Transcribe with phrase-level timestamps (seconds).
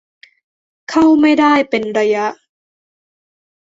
[0.89, 2.27] เข้าไม่ได้เป็นระยะ